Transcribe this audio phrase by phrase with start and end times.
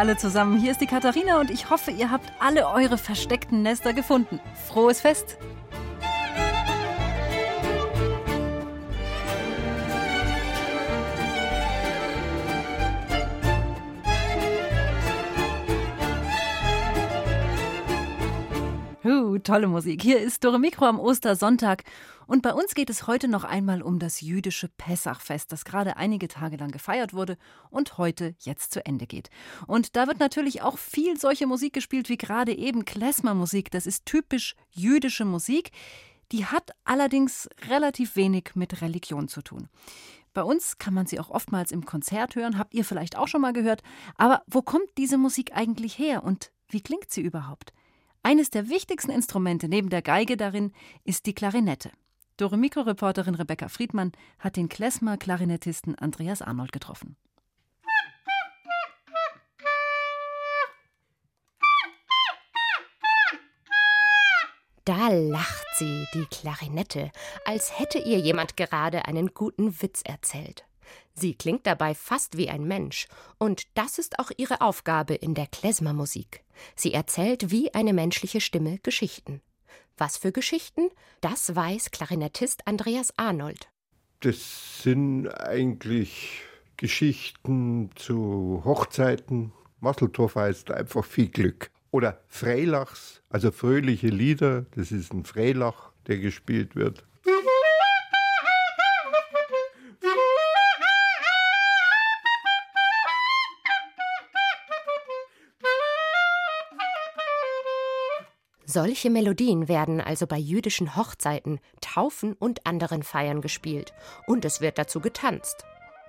[0.00, 0.58] Alle zusammen.
[0.58, 4.40] Hier ist die Katharina und ich hoffe, ihr habt alle eure versteckten Nester gefunden.
[4.66, 5.36] Frohes Fest!
[19.50, 20.00] Tolle Musik.
[20.00, 21.82] Hier ist Dore Mikro am Ostersonntag.
[22.28, 26.28] Und bei uns geht es heute noch einmal um das jüdische Pessachfest, das gerade einige
[26.28, 27.36] Tage lang gefeiert wurde
[27.68, 29.28] und heute jetzt zu Ende geht.
[29.66, 33.72] Und da wird natürlich auch viel solche Musik gespielt wie gerade eben Klezmermusik.
[33.72, 35.72] Das ist typisch jüdische Musik.
[36.30, 39.68] Die hat allerdings relativ wenig mit Religion zu tun.
[40.32, 43.40] Bei uns kann man sie auch oftmals im Konzert hören, habt ihr vielleicht auch schon
[43.40, 43.82] mal gehört.
[44.14, 47.72] Aber wo kommt diese Musik eigentlich her und wie klingt sie überhaupt?
[48.22, 50.72] Eines der wichtigsten Instrumente neben der Geige darin
[51.04, 51.90] ist die Klarinette.
[52.36, 57.16] Dore Mikro-Reporterin Rebecca Friedmann hat den Klezmer-Klarinettisten Andreas Arnold getroffen.
[64.84, 67.12] Da lacht sie, die Klarinette,
[67.44, 70.64] als hätte ihr jemand gerade einen guten Witz erzählt.
[71.14, 73.06] Sie klingt dabei fast wie ein Mensch,
[73.38, 76.42] und das ist auch ihre Aufgabe in der Klezmermusik.
[76.74, 79.40] Sie erzählt wie eine menschliche Stimme Geschichten.
[79.96, 80.88] Was für Geschichten?
[81.20, 83.68] Das weiß Klarinettist Andreas Arnold.
[84.20, 86.42] Das sind eigentlich
[86.76, 89.52] Geschichten zu Hochzeiten.
[89.80, 91.70] Masseltorf heißt einfach viel Glück.
[91.90, 94.66] Oder Freilachs, also fröhliche Lieder.
[94.74, 97.04] Das ist ein Freilach, der gespielt wird.
[108.72, 113.92] Solche Melodien werden also bei jüdischen Hochzeiten, Taufen und anderen Feiern gespielt.
[114.28, 115.64] Und es wird dazu getanzt.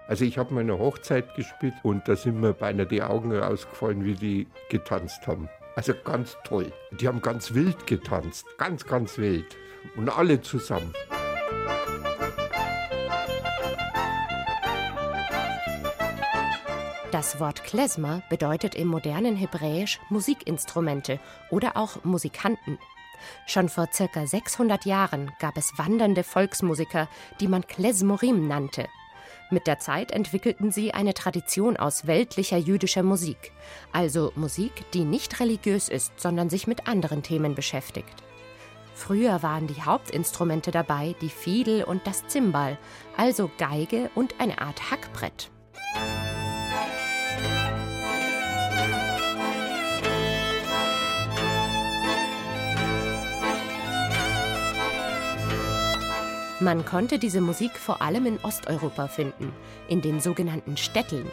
[0.07, 4.13] Also ich habe meine Hochzeit gespielt und da sind mir beinahe die Augen rausgefallen, wie
[4.13, 5.49] die getanzt haben.
[5.75, 6.72] Also ganz toll.
[6.99, 9.57] Die haben ganz wild getanzt, ganz, ganz wild.
[9.95, 10.93] Und alle zusammen.
[17.22, 21.20] Das Wort Klezmer bedeutet im modernen Hebräisch Musikinstrumente
[21.52, 22.80] oder auch Musikanten.
[23.46, 27.08] Schon vor circa 600 Jahren gab es wandernde Volksmusiker,
[27.40, 28.88] die man Klezmorim nannte.
[29.52, 33.52] Mit der Zeit entwickelten sie eine Tradition aus weltlicher jüdischer Musik,
[33.92, 38.24] also Musik, die nicht religiös ist, sondern sich mit anderen Themen beschäftigt.
[38.96, 42.80] Früher waren die Hauptinstrumente dabei die Fiedel und das Zimbal,
[43.16, 45.52] also Geige und eine Art Hackbrett.
[56.61, 59.51] Man konnte diese Musik vor allem in Osteuropa finden,
[59.88, 61.25] in den sogenannten Städteln.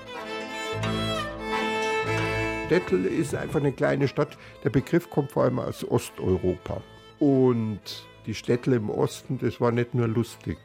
[2.70, 4.38] Dettel ist einfach eine kleine Stadt.
[4.64, 6.80] Der Begriff kommt vor allem aus Osteuropa.
[7.18, 10.56] Und die Städte im Osten, das war nicht nur lustig.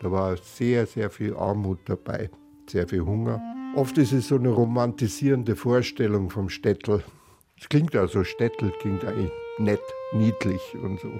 [0.00, 2.30] Da war sehr, sehr viel Armut dabei,
[2.68, 3.42] sehr viel Hunger.
[3.74, 7.02] Oft ist es so eine romantisierende Vorstellung vom Städtel.
[7.58, 11.10] Es klingt ja so, Städtel klingt eigentlich nett, niedlich und so.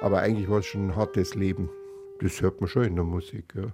[0.00, 1.70] Aber eigentlich war es schon ein hartes Leben.
[2.22, 3.52] Das hört man schon in der Musik.
[3.56, 3.72] Ja.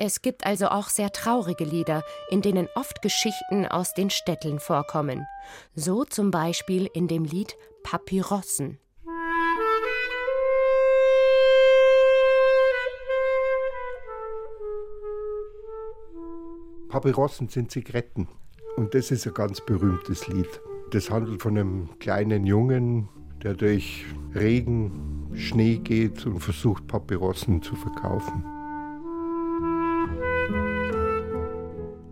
[0.00, 5.26] Es gibt also auch sehr traurige Lieder, in denen oft Geschichten aus den Städteln vorkommen.
[5.74, 8.78] So zum Beispiel in dem Lied Papyrossen.
[16.88, 18.28] Papyrossen sind Zigaretten.
[18.76, 20.48] Und das ist ein ganz berühmtes Lied.
[20.90, 23.08] Das handelt von einem kleinen Jungen,
[23.42, 28.44] der durch Regen, Schnee geht und versucht, Papyrossen zu verkaufen.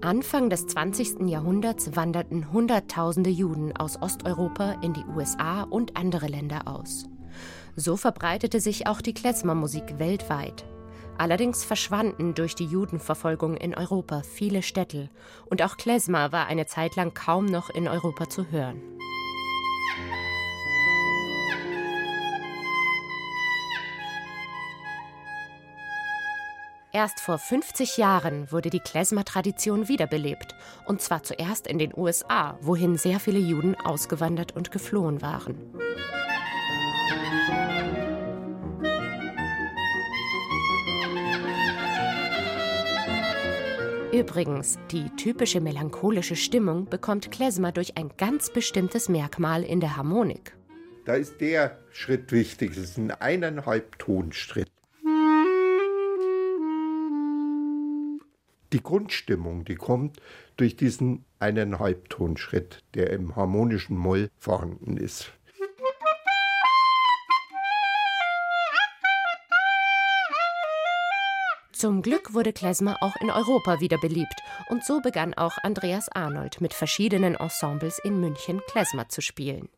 [0.03, 1.29] Anfang des 20.
[1.29, 7.07] Jahrhunderts wanderten Hunderttausende Juden aus Osteuropa in die USA und andere Länder aus.
[7.75, 10.65] So verbreitete sich auch die Klezmermusik weltweit.
[11.19, 15.09] Allerdings verschwanden durch die Judenverfolgung in Europa viele Städte
[15.47, 18.83] und auch Klezmer war eine Zeit lang kaum noch in Europa zu hören.
[26.97, 30.55] Erst vor 50 Jahren wurde die Klezmer-Tradition wiederbelebt.
[30.87, 35.59] Und zwar zuerst in den USA, wohin sehr viele Juden ausgewandert und geflohen waren.
[44.17, 50.57] Übrigens, die typische melancholische Stimmung bekommt Klezmer durch ein ganz bestimmtes Merkmal in der Harmonik.
[51.05, 54.71] Da ist der Schritt wichtig, das ist ein eineinhalb Tonschritt.
[58.73, 60.19] Die Grundstimmung, die kommt
[60.57, 65.31] durch diesen einen Halbtonschritt, der im harmonischen Moll vorhanden ist.
[71.79, 74.41] Zum Glück wurde Klezmer auch in Europa wieder beliebt
[74.71, 79.69] und so begann auch Andreas Arnold mit verschiedenen Ensembles in München Klezmer zu spielen.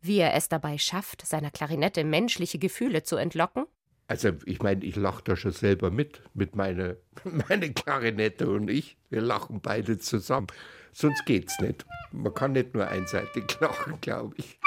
[0.00, 3.64] Wie er es dabei schafft, seiner Klarinette menschliche Gefühle zu entlocken?
[4.06, 6.94] Also ich meine, ich lache da schon selber mit, mit meiner
[7.24, 8.96] meine Klarinette und ich.
[9.10, 10.46] Wir lachen beide zusammen.
[10.92, 11.84] Sonst geht's nicht.
[12.12, 14.60] Man kann nicht nur einseitig lachen, glaube ich.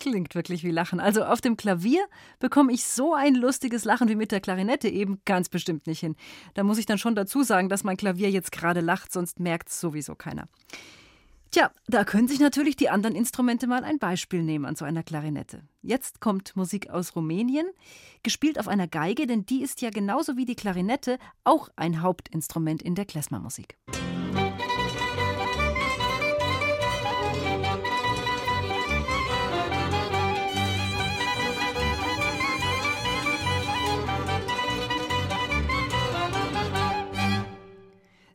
[0.00, 0.98] Klingt wirklich wie Lachen.
[0.98, 2.02] Also auf dem Klavier
[2.38, 6.16] bekomme ich so ein lustiges Lachen wie mit der Klarinette eben ganz bestimmt nicht hin.
[6.54, 9.68] Da muss ich dann schon dazu sagen, dass mein Klavier jetzt gerade lacht, sonst merkt
[9.68, 10.48] es sowieso keiner.
[11.50, 15.02] Tja, da können sich natürlich die anderen Instrumente mal ein Beispiel nehmen an so einer
[15.02, 15.64] Klarinette.
[15.82, 17.66] Jetzt kommt Musik aus Rumänien,
[18.22, 22.82] gespielt auf einer Geige, denn die ist ja genauso wie die Klarinette auch ein Hauptinstrument
[22.82, 23.76] in der Klezmermusik.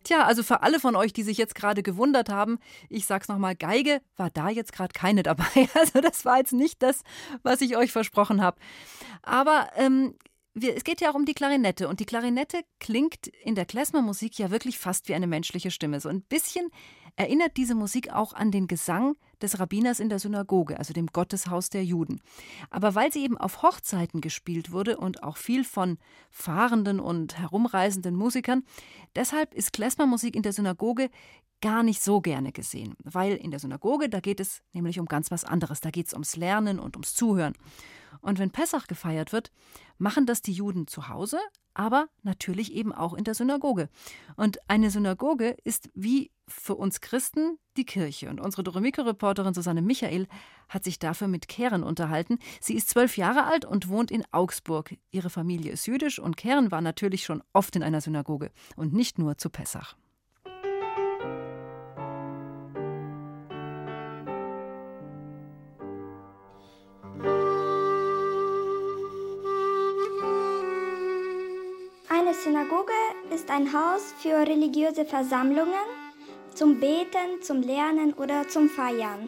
[0.06, 2.60] Tja, also für alle von euch, die sich jetzt gerade gewundert haben,
[2.90, 5.46] ich sag's nochmal, Geige war da jetzt gerade keine dabei.
[5.76, 7.02] Also das war jetzt nicht das,
[7.44, 8.58] was ich euch versprochen habe.
[9.24, 10.16] Aber ähm,
[10.54, 11.88] wir, es geht ja auch um die Klarinette.
[11.88, 16.00] Und die Klarinette klingt in der Klezmermusik ja wirklich fast wie eine menschliche Stimme.
[16.00, 16.70] So ein bisschen
[17.16, 21.70] erinnert diese Musik auch an den Gesang des Rabbiners in der Synagoge, also dem Gotteshaus
[21.70, 22.22] der Juden.
[22.70, 25.98] Aber weil sie eben auf Hochzeiten gespielt wurde und auch viel von
[26.30, 28.64] fahrenden und herumreisenden Musikern,
[29.16, 31.10] deshalb ist Klezmermusik in der Synagoge
[31.62, 32.96] gar nicht so gerne gesehen.
[33.04, 35.82] Weil in der Synagoge, da geht es nämlich um ganz was anderes.
[35.82, 37.54] Da geht es ums Lernen und ums Zuhören.
[38.26, 39.52] Und wenn Pessach gefeiert wird,
[40.00, 41.38] machen das die Juden zu Hause,
[41.76, 43.88] aber natürlich eben auch in der Synagoge.
[44.36, 48.32] Und eine Synagoge ist wie für uns Christen die Kirche.
[48.32, 50.28] Und unsere Doremiko-Reporterin Susanne Michael
[50.70, 52.40] hat sich dafür mit Keren unterhalten.
[52.60, 54.96] Sie ist zwölf Jahre alt und wohnt in Augsburg.
[55.12, 59.20] Ihre Familie ist jüdisch und Keren war natürlich schon oft in einer Synagoge und nicht
[59.20, 59.96] nur zu Pessach.
[72.46, 72.94] Synagoge
[73.34, 75.74] ist ein Haus für religiöse Versammlungen,
[76.54, 79.28] zum Beten, zum Lernen oder zum Feiern.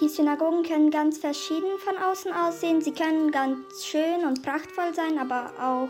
[0.00, 2.80] Die Synagogen können ganz verschieden von außen aussehen.
[2.80, 5.88] Sie können ganz schön und prachtvoll sein, aber auch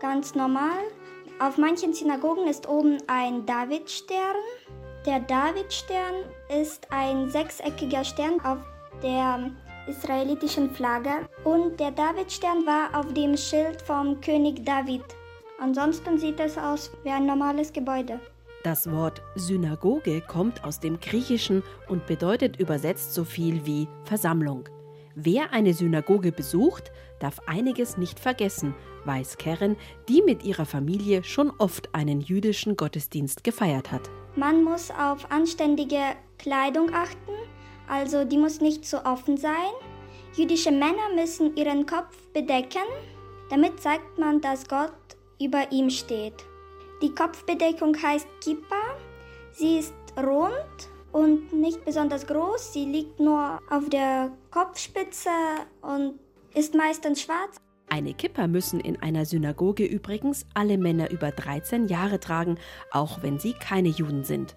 [0.00, 0.82] ganz normal.
[1.38, 4.36] Auf manchen Synagogen ist oben ein Davidstern.
[5.06, 6.16] Der Davidstern
[6.60, 8.58] ist ein sechseckiger Stern auf
[9.04, 9.52] der
[9.86, 15.04] israelitischen Flagge und der Davidstern war auf dem Schild vom König David.
[15.58, 18.20] Ansonsten sieht es aus wie ein normales Gebäude.
[18.62, 24.68] Das Wort Synagoge kommt aus dem Griechischen und bedeutet übersetzt so viel wie Versammlung.
[25.14, 28.74] Wer eine Synagoge besucht, darf einiges nicht vergessen,
[29.06, 29.76] weiß Karen,
[30.08, 34.10] die mit ihrer Familie schon oft einen jüdischen Gottesdienst gefeiert hat.
[34.34, 36.02] Man muss auf anständige
[36.38, 37.32] Kleidung achten,
[37.88, 39.72] also die muss nicht zu offen sein.
[40.34, 42.84] Jüdische Männer müssen ihren Kopf bedecken,
[43.48, 44.92] damit zeigt man, dass Gott
[45.40, 46.44] über ihm steht.
[47.02, 48.96] Die Kopfbedeckung heißt Kippa.
[49.52, 52.72] Sie ist rund und nicht besonders groß.
[52.72, 55.30] Sie liegt nur auf der Kopfspitze
[55.82, 56.18] und
[56.54, 57.56] ist meistens schwarz.
[57.88, 62.58] Eine Kippa müssen in einer Synagoge übrigens alle Männer über 13 Jahre tragen,
[62.90, 64.56] auch wenn sie keine Juden sind.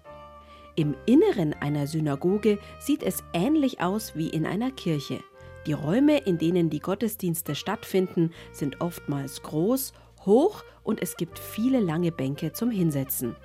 [0.76, 5.20] Im Inneren einer Synagoge sieht es ähnlich aus wie in einer Kirche.
[5.66, 9.92] Die Räume, in denen die Gottesdienste stattfinden, sind oftmals groß,
[10.30, 13.36] hoch und es gibt viele lange Bänke zum Hinsetzen.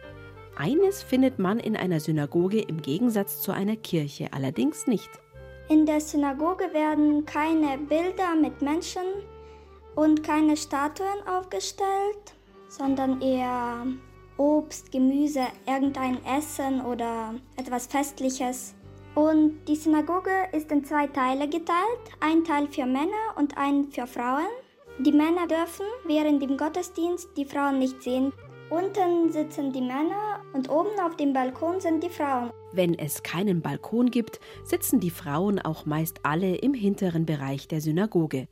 [0.55, 5.09] Eines findet man in einer Synagoge im Gegensatz zu einer Kirche allerdings nicht.
[5.67, 9.03] In der Synagoge werden keine Bilder mit Menschen
[9.95, 12.35] und keine Statuen aufgestellt,
[12.69, 13.85] sondern eher
[14.37, 18.75] Obst, Gemüse, irgendein Essen oder etwas Festliches.
[19.15, 24.05] Und die Synagoge ist in zwei Teile geteilt, ein Teil für Männer und ein für
[24.05, 24.45] Frauen.
[24.97, 28.31] Die Männer dürfen während dem Gottesdienst die Frauen nicht sehen.
[28.69, 32.51] Unten sitzen die Männer und oben auf dem Balkon sind die Frauen.
[32.71, 37.81] Wenn es keinen Balkon gibt, sitzen die Frauen auch meist alle im hinteren Bereich der
[37.81, 38.47] Synagoge.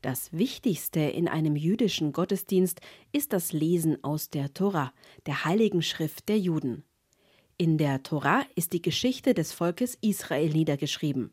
[0.00, 2.80] Das Wichtigste in einem jüdischen Gottesdienst
[3.12, 4.90] ist das Lesen aus der Tora,
[5.26, 6.84] der heiligen Schrift der Juden.
[7.58, 11.30] In der Tora ist die Geschichte des Volkes Israel niedergeschrieben.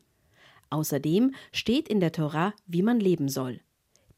[0.68, 3.60] Außerdem steht in der Tora, wie man leben soll.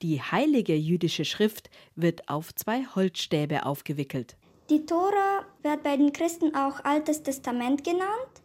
[0.03, 4.37] Die heilige jüdische Schrift wird auf zwei Holzstäbe aufgewickelt.
[4.71, 8.43] Die Tora wird bei den Christen auch Altes Testament genannt,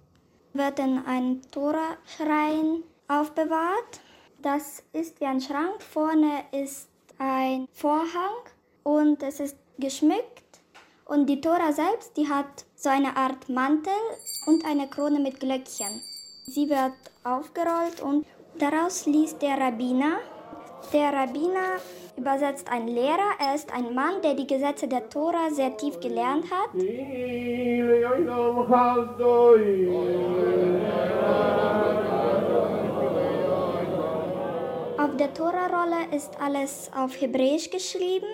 [0.53, 4.01] wird in einem Tora-Schrein aufbewahrt.
[4.41, 8.44] Das ist wie ein Schrank, vorne ist ein Vorhang
[8.84, 10.44] und es ist geschmückt.
[11.06, 13.91] Und die Tora selbst, die hat so eine Art Mantel
[14.46, 16.01] und eine Krone mit Glöckchen.
[16.46, 18.25] Sie wird aufgerollt und
[18.60, 20.20] daraus liest der Rabbiner
[20.91, 21.79] der Rabbiner
[22.17, 23.31] übersetzt ein Lehrer.
[23.39, 26.69] Er ist ein Mann, der die Gesetze der Tora sehr tief gelernt hat.
[34.98, 38.27] Auf der Tora-Rolle ist alles auf Hebräisch geschrieben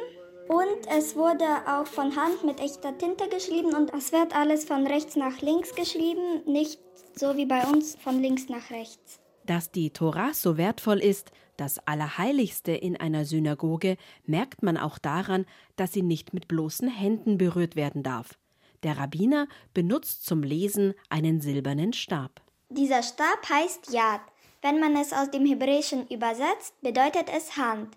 [0.47, 4.85] und es wurde auch von Hand mit echter Tinte geschrieben und es wird alles von
[4.87, 6.79] rechts nach links geschrieben, nicht
[7.15, 9.19] so wie bei uns von links nach rechts.
[9.45, 15.45] Dass die Tora so wertvoll ist, das Allerheiligste in einer Synagoge, merkt man auch daran,
[15.75, 18.37] dass sie nicht mit bloßen Händen berührt werden darf.
[18.83, 22.41] Der Rabbiner benutzt zum Lesen einen silbernen Stab.
[22.69, 24.21] Dieser Stab heißt Yad.
[24.61, 27.95] Wenn man es aus dem Hebräischen übersetzt, bedeutet es Hand.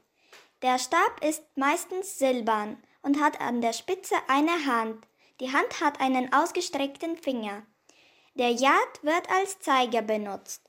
[0.60, 5.06] Der Stab ist meistens silbern und hat an der Spitze eine Hand.
[5.40, 7.62] Die Hand hat einen ausgestreckten Finger.
[8.34, 10.68] Der Yad wird als Zeiger benutzt.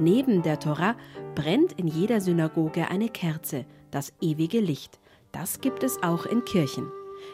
[0.00, 0.96] Neben der Tora
[1.34, 4.98] brennt in jeder Synagoge eine Kerze, das ewige Licht.
[5.30, 6.90] Das gibt es auch in Kirchen.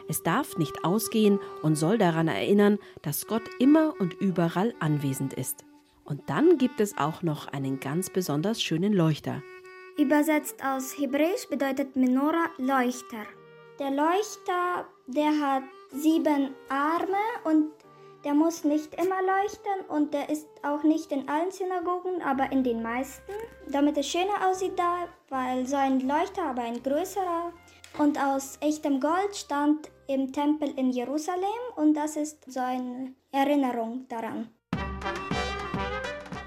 [0.09, 5.65] Es darf nicht ausgehen und soll daran erinnern, dass Gott immer und überall anwesend ist.
[6.05, 9.45] Und dann gibt es auch noch einen ganz besonders schönen Leuchter.
[9.97, 13.27] Übersetzt aus Hebräisch bedeutet Menora Leuchter.
[13.79, 17.76] Der Leuchter, der hat sieben Arme und
[18.27, 22.65] der muss nicht immer leuchten und der ist auch nicht in allen Synagogen, aber in
[22.65, 23.31] den meisten,
[23.71, 27.53] damit es schöner aussieht da, weil so ein Leuchter, aber ein größerer
[27.99, 34.07] und aus echtem Gold stand im Tempel in Jerusalem und das ist so eine Erinnerung
[34.09, 34.49] daran.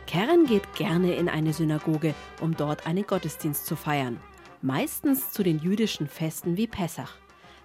[0.06, 4.20] Kern geht gerne in eine Synagoge, um dort einen Gottesdienst zu feiern.
[4.62, 7.14] Meistens zu den jüdischen Festen wie Pessach.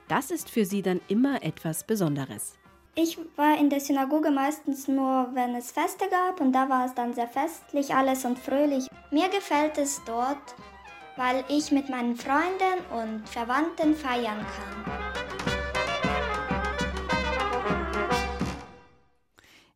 [0.06, 2.59] Das ist für sie dann immer etwas Besonderes.
[2.96, 6.94] Ich war in der Synagoge meistens nur, wenn es Feste gab und da war es
[6.94, 8.86] dann sehr festlich alles und fröhlich.
[9.10, 10.54] Mir gefällt es dort,
[11.16, 15.03] weil ich mit meinen Freunden und Verwandten feiern kann.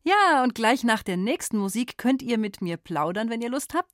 [0.09, 3.75] Ja, und gleich nach der nächsten Musik könnt ihr mit mir plaudern, wenn ihr Lust
[3.75, 3.91] habt.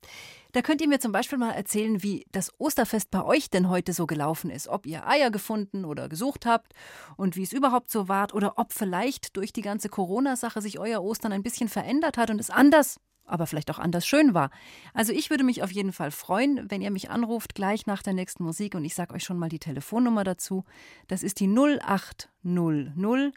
[0.52, 3.92] Da könnt ihr mir zum Beispiel mal erzählen, wie das Osterfest bei euch denn heute
[3.92, 4.66] so gelaufen ist.
[4.66, 6.72] Ob ihr Eier gefunden oder gesucht habt
[7.18, 8.34] und wie es überhaupt so war.
[8.34, 12.40] Oder ob vielleicht durch die ganze Corona-Sache sich euer Ostern ein bisschen verändert hat und
[12.40, 14.48] es anders, aber vielleicht auch anders schön war.
[14.94, 18.14] Also ich würde mich auf jeden Fall freuen, wenn ihr mich anruft gleich nach der
[18.14, 20.64] nächsten Musik und ich sage euch schon mal die Telefonnummer dazu.
[21.08, 23.34] Das ist die 0800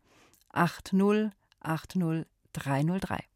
[0.53, 1.31] 80
[1.61, 2.25] 80
[2.59, 3.29] 303.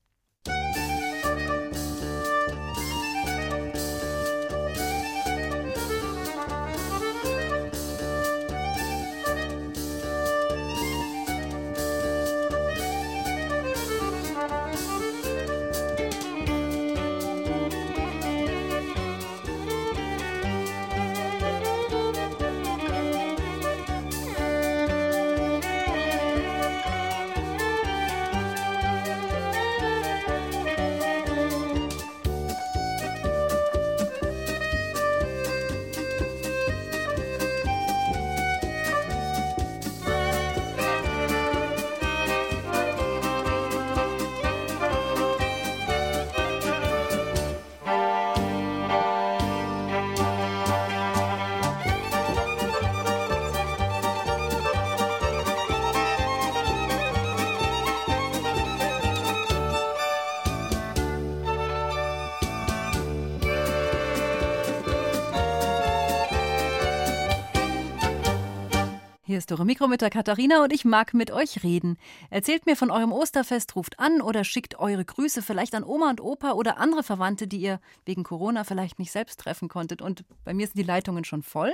[69.34, 71.98] Hier ist Dore Mikro mit der Katharina und ich mag mit euch reden.
[72.30, 76.22] Erzählt mir von eurem Osterfest, ruft an oder schickt eure Grüße vielleicht an Oma und
[76.22, 80.04] Opa oder andere Verwandte, die ihr wegen Corona vielleicht nicht selbst treffen konntet.
[80.04, 81.74] Und bei mir sind die Leitungen schon voll.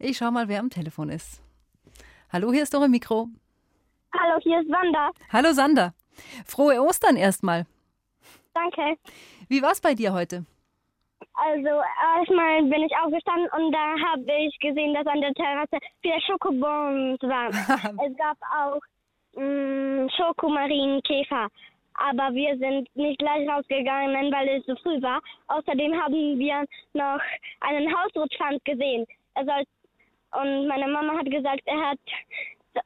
[0.00, 1.40] Ich schau mal, wer am Telefon ist.
[2.32, 3.28] Hallo, hier ist Dore Mikro.
[4.12, 5.12] Hallo, hier ist Wanda.
[5.32, 5.94] Hallo Sander.
[6.46, 7.64] Frohe Ostern erstmal.
[8.54, 8.98] Danke.
[9.46, 10.46] Wie war's bei dir heute?
[11.40, 11.82] Also
[12.16, 17.22] erstmal bin ich aufgestanden und da habe ich gesehen, dass an der Terrasse viele Schokobons
[17.22, 17.52] waren.
[18.06, 18.80] es gab auch
[19.34, 21.48] mh, Schokomarienkäfer.
[21.94, 25.20] Aber wir sind nicht gleich rausgegangen, weil es so früh war.
[25.48, 27.20] Außerdem haben wir noch
[27.60, 29.04] einen Hausrutschpfand gesehen.
[29.34, 29.64] Er soll,
[30.40, 31.98] und meine Mama hat gesagt, er hat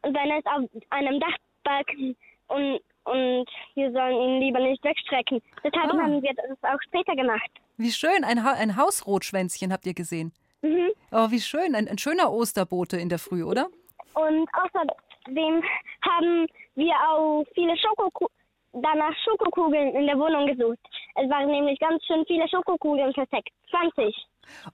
[0.02, 2.16] seine ist auf einem Dachbalken
[2.49, 5.40] und, und wir sollen ihn lieber nicht wegstrecken.
[5.64, 5.99] Deshalb Ah.
[6.02, 7.50] haben wir das auch später gemacht.
[7.76, 10.32] Wie schön, ein, ha ein Hausrotschwänzchen habt ihr gesehen.
[10.62, 10.90] Mhm.
[11.11, 13.68] Oh, wie schön, ein, ein schöner Osterbote in der Früh, oder?
[14.14, 15.62] Und außerdem
[16.02, 18.26] haben wir auch viele Schokoku
[18.75, 20.78] danach Schokokugeln in der Wohnung gesucht.
[21.16, 23.50] Es waren nämlich ganz schön viele Schokokugeln versteckt.
[23.71, 24.16] 20.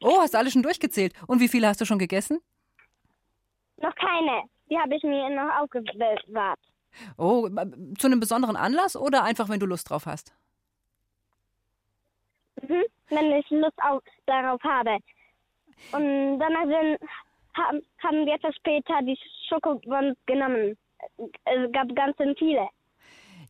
[0.03, 1.15] Oh, hast du alle schon durchgezählt.
[1.27, 2.39] Und wie viele hast du schon gegessen?
[3.79, 4.43] Noch keine.
[4.71, 6.61] Die habe ich mir noch aufbewahrt.
[7.17, 10.35] Oh, äh, zu einem besonderen Anlass oder einfach, wenn du Lust drauf hast?
[12.63, 12.85] Mhm.
[13.09, 14.99] Wenn ich Lust auf, darauf habe.
[15.93, 16.99] Und danach sind,
[17.55, 19.19] haben, haben wir etwas später die
[19.49, 20.77] Schokobons genommen.
[21.45, 22.69] Es gab ganz viele.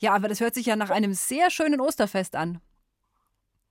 [0.00, 2.60] Ja, aber das hört sich ja nach einem sehr schönen Osterfest an.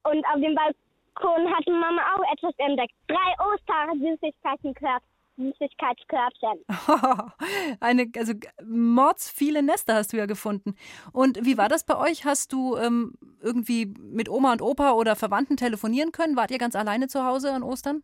[0.03, 2.93] Und auf dem Balkon hat Mama auch etwas entdeckt.
[3.07, 5.16] Drei Oster-Süßigkeiten-Körbchen.
[5.37, 6.65] Süßigkeitskörbchen.
[7.79, 8.33] Eine, also
[8.65, 10.75] mords viele Nester hast du ja gefunden.
[11.13, 12.25] Und wie war das bei euch?
[12.25, 16.35] Hast du ähm, irgendwie mit Oma und Opa oder Verwandten telefonieren können?
[16.35, 18.03] Wart ihr ganz alleine zu Hause an Ostern?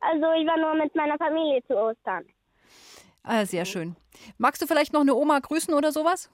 [0.00, 2.24] Also ich war nur mit meiner Familie zu Ostern.
[3.22, 3.94] Ah, sehr schön.
[4.36, 6.30] Magst du vielleicht noch eine Oma grüßen oder sowas?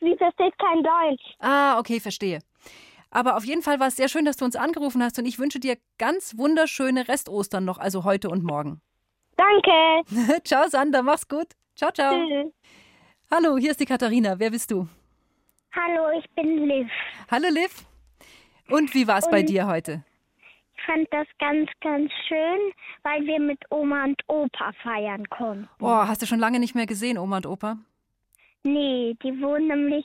[0.00, 1.34] Sie versteht kein Deutsch.
[1.40, 2.40] Ah, okay, verstehe.
[3.10, 5.38] Aber auf jeden Fall war es sehr schön, dass du uns angerufen hast und ich
[5.38, 8.80] wünsche dir ganz wunderschöne Restostern noch, also heute und morgen.
[9.46, 10.40] Danke.
[10.44, 11.48] ciao, Sander, mach's gut.
[11.76, 12.12] Ciao, ciao.
[12.14, 12.52] Tschüss.
[13.30, 14.38] Hallo, hier ist die Katharina.
[14.38, 14.86] Wer bist du?
[15.74, 16.88] Hallo, ich bin Liv.
[17.30, 17.84] Hallo, Liv.
[18.70, 20.04] Und wie war's bei Und- dir heute?
[20.76, 22.58] Ich fand das ganz, ganz schön,
[23.04, 25.68] weil wir mit Oma und Opa feiern konnten.
[25.80, 27.76] Oh, hast du schon lange nicht mehr gesehen, Oma und Opa?
[28.64, 30.04] Nee, die wohnen nämlich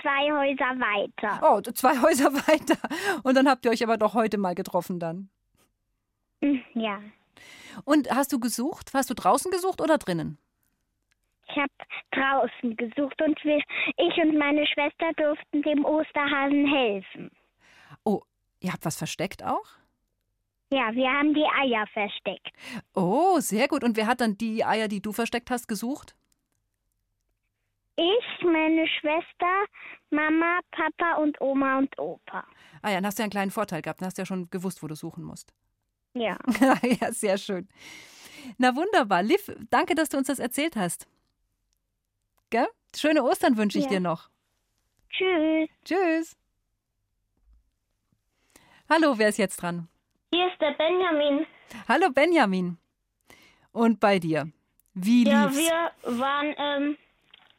[0.00, 1.38] zwei Häuser weiter.
[1.42, 2.78] Oh, zwei Häuser weiter.
[3.24, 5.28] Und dann habt ihr euch aber doch heute mal getroffen dann.
[6.42, 6.98] Hm, Ja.
[7.84, 8.90] Und hast du gesucht?
[8.94, 10.38] Hast du draußen gesucht oder drinnen?
[11.48, 11.72] Ich habe
[12.10, 13.60] draußen gesucht und wir,
[13.96, 17.30] ich und meine Schwester durften dem Osterhasen helfen.
[18.02, 18.22] Oh,
[18.60, 19.66] ihr habt was versteckt auch?
[20.70, 22.50] Ja, wir haben die Eier versteckt.
[22.94, 23.84] Oh, sehr gut.
[23.84, 26.16] Und wer hat dann die Eier, die du versteckt hast, gesucht?
[27.96, 29.66] Ich, meine Schwester,
[30.10, 32.44] Mama, Papa und Oma und Opa.
[32.82, 34.00] Ah ja, dann hast du ja einen kleinen Vorteil gehabt.
[34.00, 35.54] Dann hast du ja schon gewusst, wo du suchen musst.
[36.14, 36.36] Ja.
[37.00, 37.68] ja, sehr schön.
[38.58, 39.22] Na wunderbar.
[39.22, 41.06] Liv, danke, dass du uns das erzählt hast.
[42.50, 42.66] Gell?
[42.96, 43.90] Schöne Ostern wünsche ich Ja.
[43.90, 44.30] dir noch.
[45.10, 45.68] Tschüss.
[45.84, 46.36] Tschüss.
[48.88, 49.88] Hallo, wer ist jetzt dran?
[50.32, 51.46] Hier ist der Benjamin.
[51.88, 52.78] Hallo Benjamin.
[53.72, 54.50] Und bei dir?
[54.94, 55.56] Wie Ja, lief's?
[55.58, 56.96] wir waren ähm,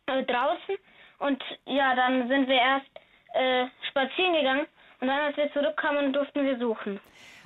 [0.05, 0.75] äh, draußen
[1.19, 2.87] und ja, dann sind wir erst
[3.33, 4.67] äh, spazieren gegangen
[5.01, 6.99] und dann, als wir zurückkamen, durften wir suchen.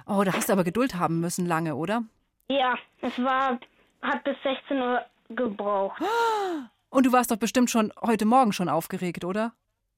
[0.09, 2.03] Oh, da hast du aber Geduld haben müssen lange, oder?
[2.49, 3.59] Ja, es war,
[4.01, 6.01] hat bis 16 Uhr gebraucht.
[6.89, 9.53] Und du warst doch bestimmt schon heute Morgen schon aufgeregt, oder?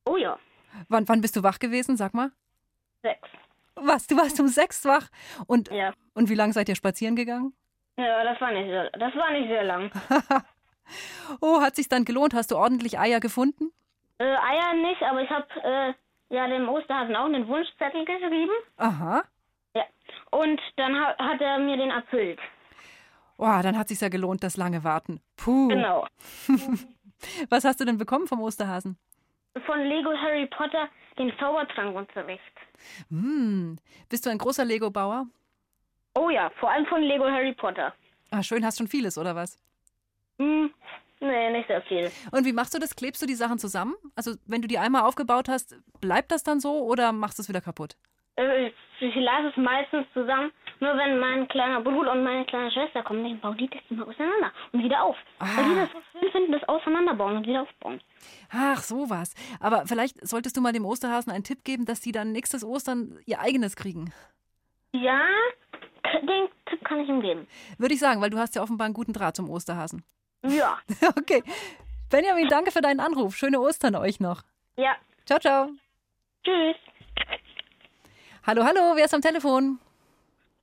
[0.05, 0.37] Oh ja,
[0.89, 1.95] Wann, wann bist du wach gewesen?
[1.95, 2.31] Sag mal.
[3.03, 3.29] sechs.
[3.75, 4.07] Was?
[4.07, 5.07] Du warst um sechs wach?
[5.47, 5.93] Und, Ja.
[6.13, 7.53] und wie lange seid ihr spazieren gegangen?
[7.97, 9.91] Ja, das war nicht sehr, das war nicht sehr lang.
[11.39, 12.33] Oh, hat sich's dann gelohnt?
[12.33, 13.71] Hast du ordentlich Eier gefunden?
[14.17, 15.93] Äh, Eier nicht, aber ich habe äh,
[16.35, 18.51] ja dem Osterhasen auch einen Wunschzettel geschrieben.
[18.75, 19.23] Aha.
[20.31, 22.39] Und dann ha hat er mir den erfüllt.
[23.37, 25.19] Oh, dann hat sich's ja gelohnt, das lange Warten.
[25.35, 25.67] Puh.
[25.69, 26.07] Genau.
[27.49, 28.97] Was hast du denn bekommen vom Osterhasen?
[29.65, 32.41] Von Lego Harry Potter den Zaubertrankunterricht.
[33.09, 33.77] Hm.
[34.09, 35.27] Bist du ein großer Lego-Bauer?
[36.15, 37.93] Oh ja, vor allem von Lego Harry Potter.
[38.31, 39.57] Ah, schön, hast schon vieles, oder was?
[40.39, 40.71] Hm,
[41.19, 42.11] nee, nicht sehr viel.
[42.31, 42.95] Und wie machst du das?
[42.95, 43.95] Klebst du die Sachen zusammen?
[44.15, 47.49] Also, wenn du die einmal aufgebaut hast, bleibt das dann so oder machst du es
[47.49, 47.95] wieder kaputt?
[48.35, 50.51] Äh, Ich lasse es meistens zusammen.
[50.79, 54.07] Nur wenn mein kleiner Bruder und meine kleine Schwester kommen, dann bauen die das immer
[54.07, 55.15] auseinander und wieder auf.
[55.39, 58.01] Weil die das so schön finden, das auseinanderbauen und wieder aufbauen.
[58.51, 59.33] Ach, sowas.
[59.59, 63.19] Aber vielleicht solltest du mal dem Osterhasen einen Tipp geben, dass die dann nächstes Ostern
[63.25, 64.11] ihr eigenes kriegen.
[64.91, 65.21] Ja,
[66.21, 67.47] den Tipp kann ich ihm geben.
[67.77, 70.03] Würde ich sagen, weil du hast ja offenbar einen guten Draht zum Osterhasen.
[70.43, 70.79] Ja.
[71.19, 71.43] Okay.
[72.09, 73.35] Benjamin, danke für deinen Anruf.
[73.35, 74.41] Schöne Ostern euch noch.
[74.75, 74.95] Ja.
[75.25, 75.69] Ciao, ciao.
[76.43, 76.75] Tschüss.
[78.45, 79.79] Hallo, hallo, wer ist am Telefon?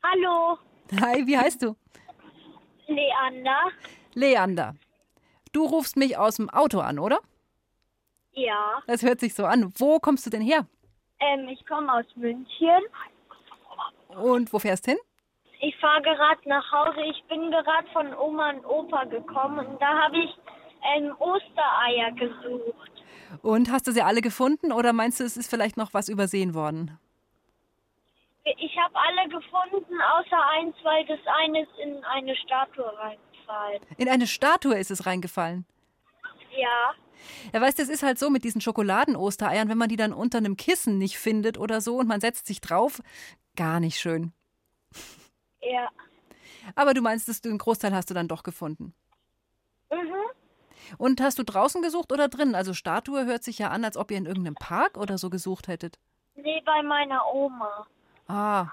[0.03, 0.59] Hallo,
[1.01, 1.77] Hi, wie heißt du?
[2.87, 3.71] Leander.
[4.15, 4.75] Leander.
[5.53, 7.19] Du rufst mich aus dem Auto an, oder?
[8.33, 9.73] Ja, Das hört sich so an.
[9.77, 10.67] Wo kommst du denn her?
[11.21, 12.81] ähm, ich komme aus München.
[14.17, 14.97] Und wo fährst hin?
[15.61, 17.01] Ich fahre gerade nach Hause.
[17.03, 20.31] Ich bin gerade von Oma und Opa gekommen und da habe ich
[20.97, 22.93] ähm, Ostereier gesucht.
[23.43, 26.55] Und hast du sie alle gefunden oder meinst du, es ist vielleicht noch was übersehen
[26.55, 26.99] worden?
[28.57, 33.83] Ich habe alle gefunden, außer eins, weil das eine ist in eine Statue reingefallen.
[33.99, 35.67] In eine Statue ist es reingefallen.
[36.57, 36.95] Ja,
[37.53, 40.39] Ja, weißt du, es ist halt so mit diesen Schokoladen-Ostereiern, wenn man die dann unter
[40.39, 43.01] einem Kissen nicht findet oder so und man setzt sich drauf,
[43.57, 44.33] gar nicht schön.
[45.61, 45.89] ja.
[46.75, 48.95] Aber du meinst, dass du den Großteil hast du dann doch gefunden.
[49.91, 50.15] Mhm.
[50.99, 52.55] Und hast du draußen gesucht oder drin?
[52.55, 55.69] Also Statue hört sich ja an, als ob ihr in irgendeinem Park oder so gesucht
[55.69, 55.99] hättet.
[56.35, 57.87] Nee, bei meiner Oma
[58.29, 58.69] Ah,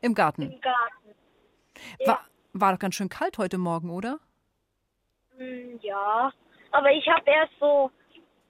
[0.00, 0.42] im Garten.
[0.42, 1.14] im Garten.
[2.04, 2.20] War,
[2.52, 4.18] war doch ganz schön kalt heute Morgen, oder?
[5.36, 6.32] Hm, ja,
[6.72, 7.90] aber ich habe erst so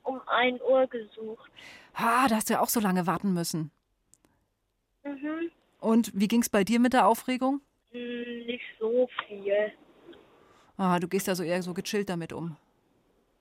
[0.02, 1.50] um 1 Uhr gesucht.
[1.94, 3.70] Ah, da hast du ja auch so lange warten müssen.
[5.04, 5.50] Mhm.
[5.80, 7.60] Und wie ging's bei dir mit der Aufregung?
[7.90, 9.72] Hm, nicht so viel.
[10.78, 12.56] Ah, du gehst ja so eher so gechillt damit um.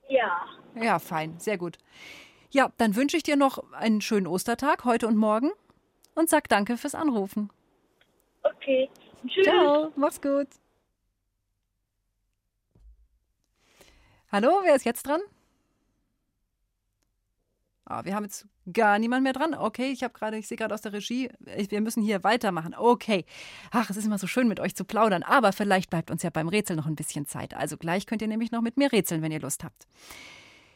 [0.09, 1.77] Ja, Ja, fein, sehr gut.
[2.51, 5.51] Ja, dann wünsche ich dir noch einen schönen Ostertag heute und morgen
[6.15, 7.49] und sag danke fürs Anrufen.
[8.43, 8.89] okay.
[9.27, 9.43] Tschüss.
[9.45, 10.47] Ciao, mach's gut.
[14.31, 15.21] Hallo, wer ist jetzt dran?
[17.85, 19.53] Ah, wir haben jetzt gar niemand mehr dran.
[19.53, 22.73] Okay, ich habe gerade, ich sehe gerade aus der Regie, ich- wir müssen hier weitermachen.
[22.75, 23.25] Okay.
[23.71, 26.31] Ach, es ist immer so schön mit euch zu plaudern, aber vielleicht bleibt uns ja
[26.31, 27.53] beim Rätsel noch ein bisschen Zeit.
[27.53, 29.87] Also gleich könnt ihr nämlich noch mit mir rätseln, wenn ihr Lust habt.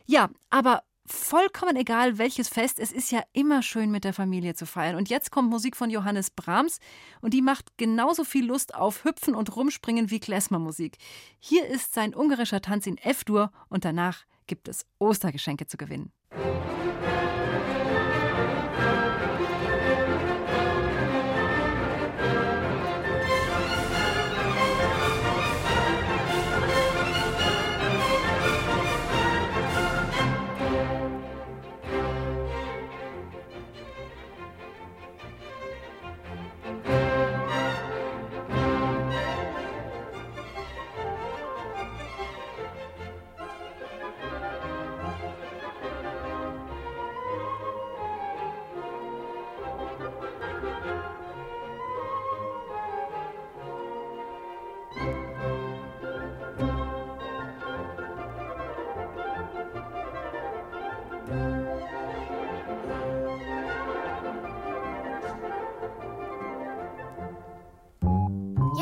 [0.06, 4.66] Ja, aber vollkommen egal, welches Fest, es ist ja immer schön mit der Familie zu
[4.66, 4.96] feiern.
[4.96, 6.80] Und jetzt kommt Musik von Johannes Brahms
[7.22, 10.98] und die macht genauso viel Lust auf Hüpfen und Rumspringen wie Klezmermusik.
[11.40, 16.12] Hier ist sein ungarischer Tanz in F-Dur und danach gibt es Ostergeschenke zu gewinnen.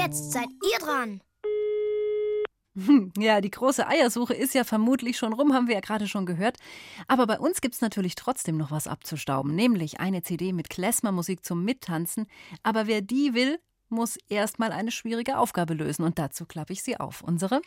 [0.07, 1.21] Jetzt seid ihr dran.
[3.17, 6.55] Ja, die große Eiersuche ist ja vermutlich schon rum, haben wir ja gerade schon gehört.
[7.09, 11.43] Aber bei uns gibt es natürlich trotzdem noch was abzustauben, nämlich eine CD mit Klezmermusik
[11.43, 12.27] zum Mittanzen.
[12.63, 16.05] Aber wer die will, muss erstmal eine schwierige Aufgabe lösen.
[16.05, 17.21] Und dazu klappe ich sie auf.
[17.21, 17.59] Unsere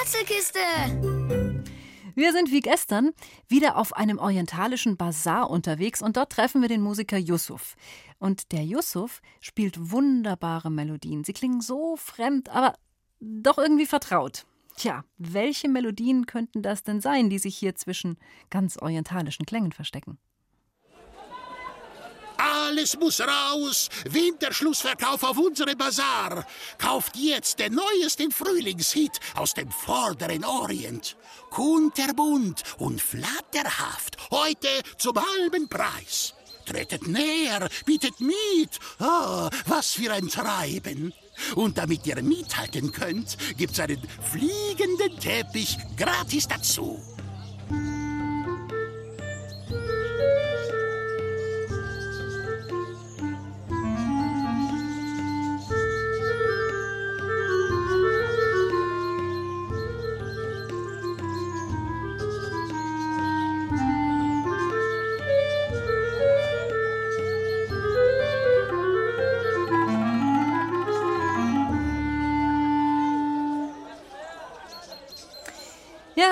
[0.00, 1.53] Rätselkiste.
[2.14, 3.10] Wir sind wie gestern
[3.48, 7.74] wieder auf einem orientalischen Bazar unterwegs und dort treffen wir den Musiker Yusuf.
[8.18, 11.24] Und der Yusuf spielt wunderbare Melodien.
[11.24, 12.74] Sie klingen so fremd, aber
[13.20, 14.46] doch irgendwie vertraut.
[14.76, 18.16] Tja, welche Melodien könnten das denn sein, die sich hier zwischen
[18.50, 20.18] ganz orientalischen Klängen verstecken?
[22.74, 23.88] Alles muss raus.
[24.10, 26.44] Winterschlussverkauf auf unserem Bazar.
[26.76, 31.16] Kauft jetzt den neuesten Frühlingshit aus dem vorderen Orient.
[31.50, 34.16] Kunterbunt und flatterhaft.
[34.32, 36.34] Heute zum halben Preis.
[36.66, 38.80] Tretet näher, bietet Miet.
[38.98, 41.14] Ah, was für ein Treiben.
[41.54, 47.00] Und damit ihr mithalten könnt, gibt's einen fliegenden Teppich gratis dazu.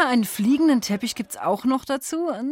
[0.02, 2.28] Ja, einen fliegenden Teppich gibt's auch noch dazu.
[2.28, 2.42] Ja,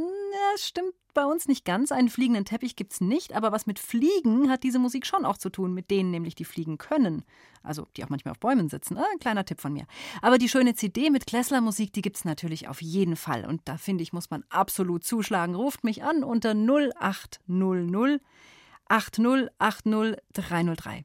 [0.55, 1.91] es stimmt bei uns nicht ganz.
[1.91, 5.37] Einen fliegenden Teppich gibt es nicht, aber was mit Fliegen hat diese Musik schon auch
[5.37, 7.25] zu tun, mit denen nämlich die fliegen können.
[7.65, 8.97] Also die auch manchmal auf Bäumen sitzen.
[8.97, 9.87] Äh, ein kleiner Tipp von mir.
[10.23, 13.45] Aber die schöne CD mit Klessler-Musik, die gibt es natürlich auf jeden Fall.
[13.45, 15.57] Und da finde ich, muss man absolut zuschlagen.
[15.57, 18.21] Ruft mich an unter 0800
[18.89, 21.05] 8080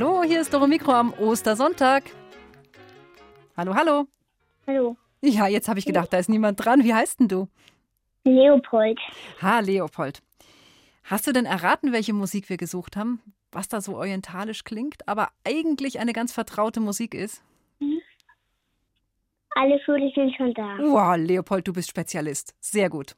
[0.00, 2.04] Hallo, hier ist Doro Mikro am Ostersonntag.
[3.56, 4.06] Hallo, hallo.
[4.64, 4.96] Hallo.
[5.22, 6.84] Ja, jetzt habe ich gedacht, da ist niemand dran.
[6.84, 7.48] Wie heißt denn du?
[8.22, 8.96] Leopold.
[9.42, 10.22] Ha, Leopold.
[11.02, 13.20] Hast du denn erraten, welche Musik wir gesucht haben?
[13.50, 17.42] Was da so orientalisch klingt, aber eigentlich eine ganz vertraute Musik ist?
[19.56, 20.78] Alle Vögel sind schon da.
[20.78, 22.54] Wow, Leopold, du bist Spezialist.
[22.60, 23.16] Sehr gut.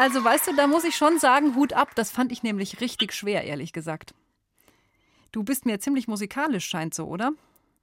[0.00, 1.90] Also weißt du, da muss ich schon sagen, Hut ab.
[1.94, 4.14] Das fand ich nämlich richtig schwer, ehrlich gesagt.
[5.30, 7.32] Du bist mir ziemlich musikalisch, scheint so, oder?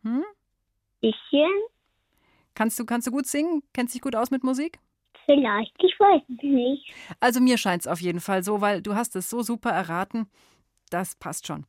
[0.02, 0.24] Hm?
[1.00, 1.52] Bisschen?
[2.56, 3.62] Kannst du, kannst du gut singen?
[3.72, 4.80] Kennst dich gut aus mit Musik?
[5.26, 6.92] Vielleicht, ich weiß nicht.
[7.20, 10.28] Also mir scheint es auf jeden Fall so, weil du hast es so super erraten.
[10.90, 11.68] Das passt schon.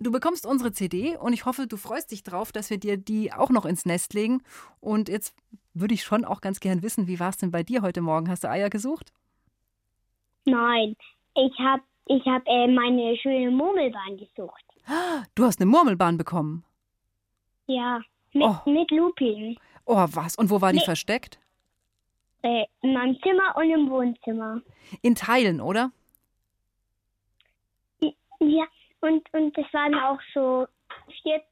[0.00, 3.32] Du bekommst unsere CD und ich hoffe, du freust dich drauf, dass wir dir die
[3.32, 4.42] auch noch ins Nest legen.
[4.80, 5.36] Und jetzt
[5.72, 8.28] würde ich schon auch ganz gern wissen, wie war es denn bei dir heute Morgen?
[8.28, 9.12] Hast du Eier gesucht?
[10.44, 10.96] Nein,
[11.34, 14.64] ich habe ich hab, äh, meine schöne Murmelbahn gesucht.
[15.34, 16.64] Du hast eine Murmelbahn bekommen.
[17.66, 18.00] Ja,
[18.32, 18.56] mit, Oh.
[18.70, 19.58] mit Looping.
[19.84, 20.36] Oh, was?
[20.36, 20.84] Und wo war die Nee.
[20.84, 21.38] versteckt?
[22.42, 24.62] Äh, in meinem Zimmer und im Wohnzimmer.
[25.02, 25.90] In Teilen, oder?
[28.40, 28.64] Ja,
[29.00, 30.66] und, und das waren auch so
[31.22, 31.42] vier,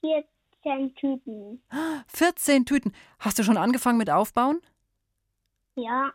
[0.00, 1.62] 14 Tüten.
[2.08, 2.92] 14 Tüten.
[3.18, 4.60] Hast du schon angefangen mit Aufbauen?
[5.76, 6.10] Ja,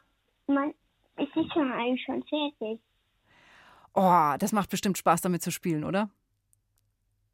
[0.48, 0.74] man,
[1.16, 2.80] es ist schon eigentlich schon fertig.
[3.94, 6.10] Oh, das macht bestimmt Spaß, damit zu spielen, oder?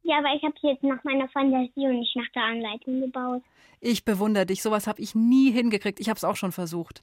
[0.02, 3.42] Ja, aber ich habe jetzt nach meiner Fantasie und nicht nach der Anleitung gebaut.
[3.80, 4.62] Ich bewundere dich.
[4.62, 6.00] Sowas habe ich nie hingekriegt.
[6.00, 7.02] Ich habe es auch schon versucht.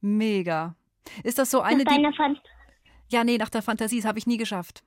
[0.00, 0.74] Mega.
[1.22, 2.38] Ist das so eine, nach deiner Fan
[3.08, 4.84] Ja, nee, nach der Fantasie, das habe ich nie geschafft.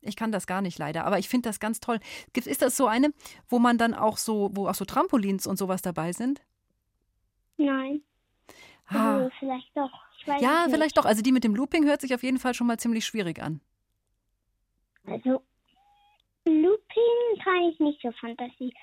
[0.00, 1.98] Ich kann das gar nicht leider, aber ich finde das ganz toll.
[2.32, 3.12] Ist das so eine,
[3.48, 6.40] wo man dann auch so, wo auch so Trampolins und sowas dabei sind?
[7.56, 8.02] Nein.
[8.88, 9.16] Ah.
[9.16, 9.90] Also, vielleicht doch.
[10.20, 10.74] Ich weiß Ja, nicht.
[10.74, 11.04] vielleicht doch.
[11.04, 13.60] Also die mit dem Looping hört sich auf jeden Fall schon mal ziemlich schwierig an.
[15.06, 15.42] Also,
[16.46, 18.74] Looping kann ich nicht so Fantasie.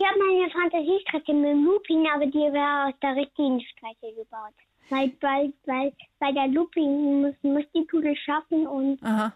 [0.00, 4.54] Ich habe meine Fantasiestrecke mit dem Looping, aber die wäre aus der richtigen Strecke gebaut.
[4.90, 9.32] Weil, weil, weil, weil der Looping muss, muss die Kugel schaffen und Aha.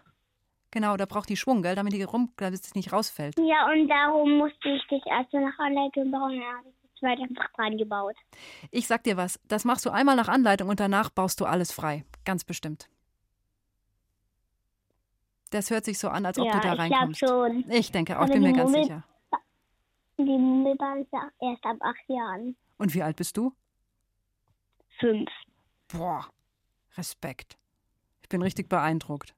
[0.71, 3.35] Genau, da braucht die Schwung, gell, damit die rum, damit es nicht rausfällt.
[3.39, 6.41] ja, und darum musste ich das erst nach Anleitung bauen.
[7.03, 8.15] Ich zweite einfach dran gebaut.
[8.71, 11.73] Ich sag dir was, das machst du einmal nach Anleitung und danach baust du alles
[11.73, 12.05] frei.
[12.23, 12.87] Ganz bestimmt.
[15.49, 17.19] Das hört sich so an, als ob ja, du da ich glaube reinkommst.
[17.19, 17.65] schon.
[17.69, 19.03] Ich denke auch, ich bin mir ganz Murmel- sicher.
[20.17, 22.55] Die Murmelbahn ist ja erst ab acht Jahren.
[22.77, 23.53] Und wie alt bist du?
[25.01, 25.29] Fünf.
[25.89, 26.25] Boah,
[26.95, 27.57] Respekt.
[28.21, 29.35] Ich bin richtig beeindruckt.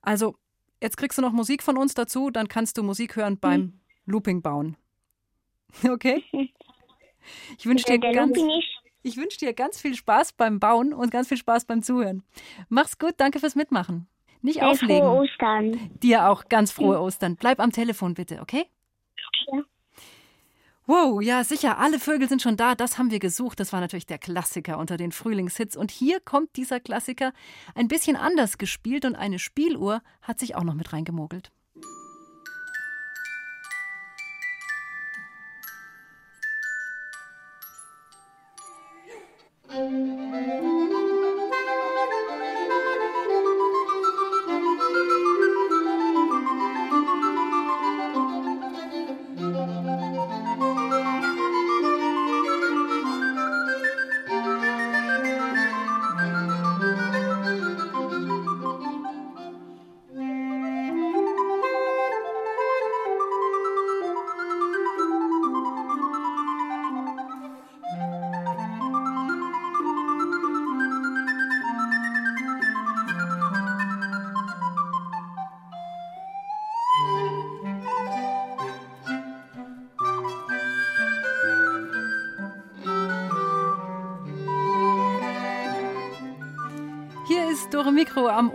[0.00, 0.38] Also,
[0.82, 4.40] jetzt kriegst du noch Musik von uns dazu, dann kannst du Musik hören beim Looping
[4.40, 4.78] bauen.
[5.88, 6.24] Okay?
[7.58, 8.36] Ich wünsche dir, ganz,
[9.02, 12.22] ich wünsch dir ganz viel Spaß beim Bauen und ganz viel Spaß beim Zuhören.
[12.68, 14.08] Mach's gut, danke fürs Mitmachen.
[14.42, 15.02] Nicht äh, auflegen.
[15.02, 15.90] frohe Ostern.
[16.02, 17.36] Dir auch ganz frohe Ostern.
[17.36, 18.64] Bleib am Telefon bitte, okay?
[19.52, 19.62] Ja.
[20.86, 22.74] Wow, ja, sicher, alle Vögel sind schon da.
[22.74, 23.60] Das haben wir gesucht.
[23.60, 25.76] Das war natürlich der Klassiker unter den Frühlingshits.
[25.76, 27.32] Und hier kommt dieser Klassiker
[27.74, 31.52] ein bisschen anders gespielt und eine Spieluhr hat sich auch noch mit reingemogelt.
[39.70, 40.69] Música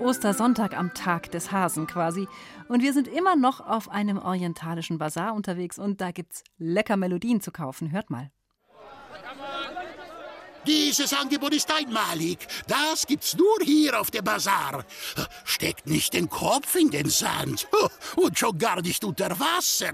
[0.05, 2.27] Ostersonntag, am Tag des Hasen quasi.
[2.67, 7.41] Und wir sind immer noch auf einem orientalischen Bazar unterwegs und da gibt's lecker Melodien
[7.41, 7.91] zu kaufen.
[7.91, 8.29] Hört mal.
[10.65, 12.39] Dieses Angebot ist einmalig.
[12.67, 14.86] Das gibt's nur hier auf dem Bazar.
[15.43, 17.67] Steckt nicht den Kopf in den Sand.
[18.15, 19.91] Und schon gar nicht unter Wasser.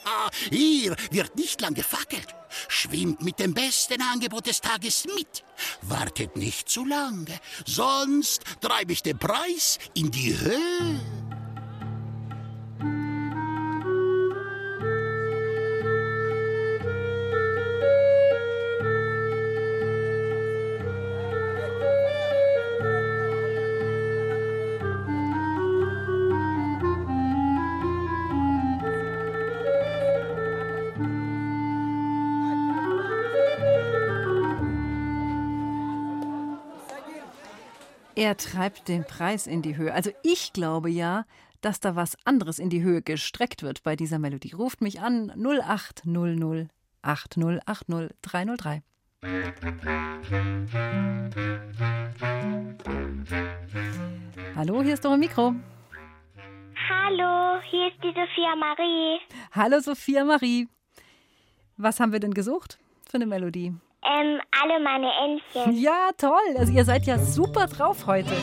[0.50, 2.34] hier wird nicht lang gefackelt.
[2.68, 5.44] Schwimmt mit dem besten Angebot des Tages mit.
[5.82, 11.00] Wartet nicht zu lange, sonst treibe ich den Preis in die Höhe.
[38.24, 39.92] Er treibt den Preis in die Höhe.
[39.92, 41.26] Also ich glaube ja,
[41.60, 44.52] dass da was anderes in die Höhe gestreckt wird bei dieser Melodie.
[44.52, 46.70] Ruft mich an 0800
[47.02, 48.82] 8080 303.
[54.56, 55.54] Hallo, hier ist Dora Mikro.
[56.88, 59.18] Hallo, hier ist die Sophia Marie.
[59.52, 60.66] Hallo Sophia Marie.
[61.76, 63.74] Was haben wir denn gesucht für eine Melodie?
[64.04, 65.72] Ähm, alle meine Entchen.
[65.76, 66.56] Ja, toll.
[66.58, 68.36] Also ihr seid ja super drauf heute.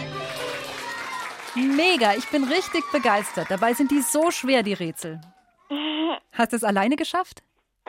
[1.56, 3.52] Mega, ich bin richtig begeistert.
[3.52, 5.20] Dabei sind die so schwer, die Rätsel.
[6.32, 7.44] Hast du es alleine geschafft?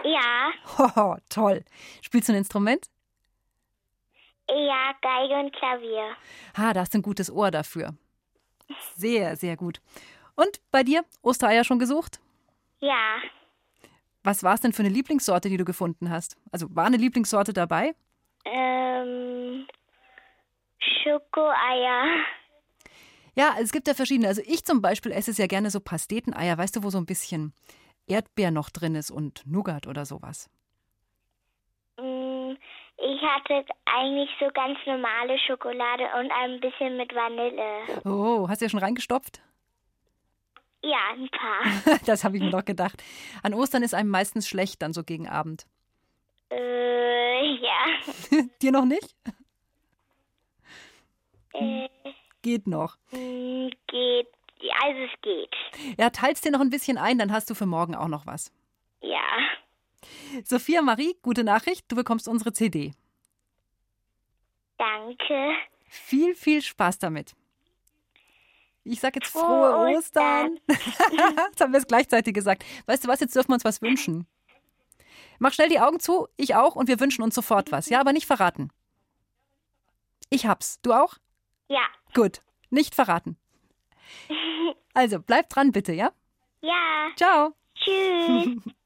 [0.05, 0.51] Ja.
[0.79, 1.65] Hoho, toll.
[2.01, 2.89] Spielst du ein Instrument?
[4.49, 6.17] Ja, Geige und Klavier.
[6.57, 7.95] Ha, da hast du ein gutes Ohr dafür.
[8.97, 9.81] Sehr, sehr gut.
[10.35, 11.05] Und bei dir?
[11.23, 12.21] Ostereier schon gesucht?
[12.81, 13.17] Ja.
[14.25, 16.37] Was war es denn für eine Lieblingssorte, die du gefunden hast?
[16.53, 17.95] Also war eine Lieblingssorte dabei?
[18.45, 19.67] Ähm,
[20.79, 22.05] Schokoeier.
[23.35, 24.29] Ja, es gibt ja verschiedene.
[24.29, 27.53] Also ich zum Beispiel esse sehr gerne so Pasteteneier, weißt du, wo so ein bisschen
[28.07, 30.51] Erdbeer noch drin ist und Nougat oder sowas.
[31.99, 32.53] Mm,
[32.99, 38.01] Ich hatte eigentlich so ganz normale Schokolade und ein bisschen mit Vanille.
[38.05, 39.41] Oh, hast du ja schon reingestopft?
[40.83, 41.99] Ja, ein paar.
[42.07, 43.03] das habe ich mir doch gedacht.
[43.43, 45.67] An Ostern ist einem meistens schlecht, dann so gegen Abend.
[46.51, 47.85] äh, ja.
[48.63, 49.15] Dir noch nicht?
[51.55, 51.89] Äh,
[52.43, 52.97] Geht noch.
[53.13, 54.29] mm, geht.
[54.61, 55.55] Ja, Also es geht.
[55.99, 58.53] Ja, teilst dir noch ein bisschen ein, dann hast du für morgen auch noch was.
[59.01, 59.21] Ja.
[60.45, 62.93] Sophia Marie, gute Nachricht, du bekommst unsere CD.
[64.79, 65.53] Danke.
[65.89, 67.35] Viel, viel Spaß damit.
[68.85, 70.59] Ich sag jetzt frohe Frohe Ostern.
[70.69, 72.65] jetzt haben wir es gleichzeitig gesagt.
[72.87, 74.27] Weißt du was, jetzt dürfen wir uns was wünschen.
[75.39, 77.89] Mach schnell die Augen zu, ich auch, und wir wünschen uns sofort was.
[77.89, 78.71] Ja, aber nicht verraten.
[80.31, 80.81] Ich hab's.
[80.83, 81.15] Du auch?
[81.69, 81.83] Ja.
[82.15, 82.43] Gut.
[82.71, 83.37] Nicht verraten.
[84.95, 86.13] Also, bleib dran bitte, ja?
[86.61, 87.09] Ja.
[87.17, 87.55] Ciao.
[87.75, 88.61] Tschüss.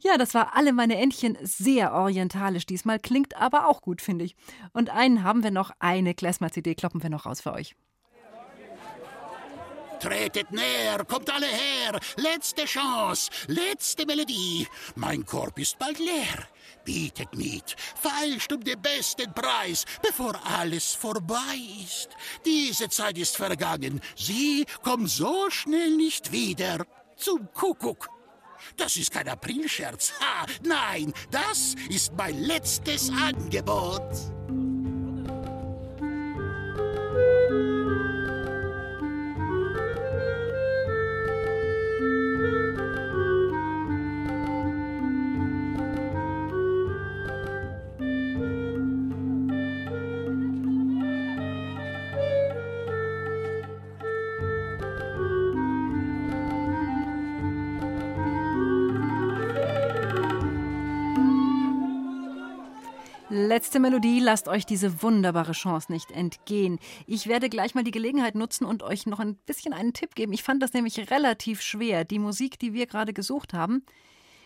[0.00, 4.36] Ja, das war alle meine Entchen sehr orientalisch diesmal, klingt aber auch gut, finde ich.
[4.72, 7.74] Und einen haben wir noch, eine Klezmer-CD kloppen wir noch raus für euch.
[10.00, 12.00] Tretet näher, kommt alle her.
[12.16, 14.66] Letzte Chance, letzte Melodie.
[14.94, 16.48] Mein Korb ist bald leer.
[16.84, 22.08] Bietet mit, feilscht um den besten Preis, bevor alles vorbei ist.
[22.46, 24.00] Diese Zeit ist vergangen.
[24.16, 26.86] Sie kommt so schnell nicht wieder.
[27.16, 28.08] Zum Kuckuck.
[28.76, 30.12] Das ist kein Aprilscherz.
[30.20, 34.00] Ha, nein, das ist mein letztes Angebot.
[63.70, 66.80] Letzte Melodie, lasst euch diese wunderbare Chance nicht entgehen.
[67.06, 70.32] Ich werde gleich mal die Gelegenheit nutzen und euch noch ein bisschen einen Tipp geben.
[70.32, 73.84] Ich fand das nämlich relativ schwer, die Musik, die wir gerade gesucht haben.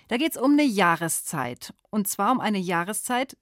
[0.09, 1.73] Da geht es um eine Jahreszeit.
[1.89, 3.35] Und zwar um eine Jahreszeit,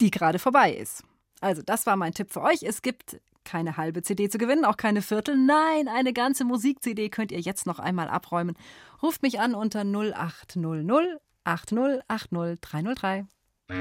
[0.00, 1.04] die gerade vorbei ist.
[1.42, 2.62] Also, das war mein Tipp für euch.
[2.62, 5.36] Es gibt keine halbe CD zu gewinnen, auch keine Viertel.
[5.36, 8.56] Nein, eine ganze Musik-CD könnt ihr jetzt noch einmal abräumen.
[9.02, 13.26] Ruft mich an unter 0800 8080 303.
[13.68, 13.78] Hallo,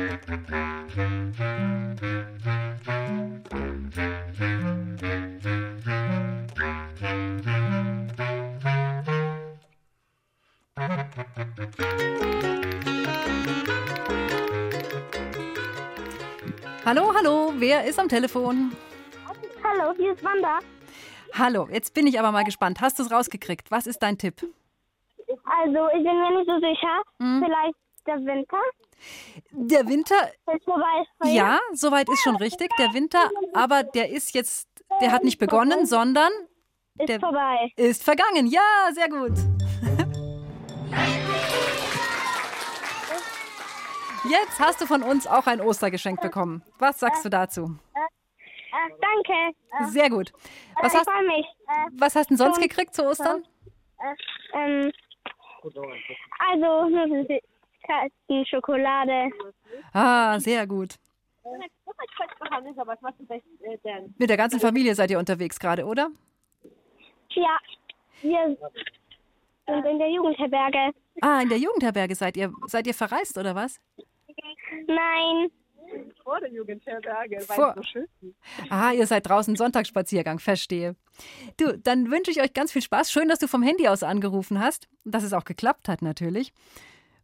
[17.16, 18.72] hallo, wer ist am Telefon?
[19.64, 20.60] Hallo, hier ist Wanda.
[21.34, 22.82] Hallo, jetzt bin ich aber mal gespannt.
[22.82, 23.72] Hast du es rausgekriegt?
[23.72, 24.36] Was ist dein Tipp?
[25.44, 27.02] Also, ich bin mir nicht so sicher.
[27.20, 27.44] Hm?
[27.44, 27.76] Vielleicht
[28.06, 28.58] der Winter.
[29.52, 30.16] Der Winter,
[30.54, 32.70] Ist ja, soweit ist schon richtig.
[32.78, 34.68] Der Winter, aber der ist jetzt,
[35.02, 36.32] der hat nicht begonnen, sondern
[36.98, 37.72] Ist der vorbei.
[37.76, 38.48] ist vergangen.
[38.48, 38.62] Ja,
[38.94, 39.34] sehr gut.
[44.30, 46.64] Jetzt hast du von uns auch ein Ostergeschenk bekommen.
[46.78, 47.76] Was sagst du dazu?
[47.96, 49.92] Äh, danke.
[49.92, 50.32] Sehr gut.
[50.82, 51.46] Was ich hast, freue mich.
[51.68, 53.44] Äh, was hast du denn sonst gekriegt zu Ostern?
[54.00, 54.92] äh, ähm,
[55.64, 56.72] also,
[57.82, 59.30] Süßigkeiten, Schokolade.
[59.94, 60.96] Ah, sehr gut.
[64.18, 66.10] Mit der ganzen Familie seid ihr unterwegs gerade, oder?
[67.32, 67.58] Ja,
[68.22, 68.58] wir
[69.68, 70.92] sind in der Jugendherberge.
[71.22, 72.52] Ah, in der Jugendherberge seid ihr.
[72.68, 73.80] Seid ihr verreist oder was?
[74.88, 75.50] Nein,
[76.24, 78.72] Vor der Jugendherberge, weil Vor- es so schön ist.
[78.72, 80.96] Ah, ihr seid draußen Sonntagsspaziergang, verstehe.
[81.58, 83.12] Du, dann wünsche ich euch ganz viel Spaß.
[83.12, 86.54] Schön, dass du vom Handy aus angerufen hast und dass es auch geklappt hat natürlich.